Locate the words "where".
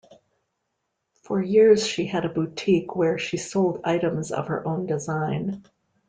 2.95-3.19